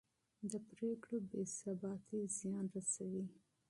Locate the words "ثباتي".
1.59-2.19